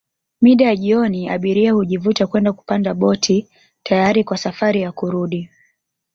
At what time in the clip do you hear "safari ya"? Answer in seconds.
4.37-4.91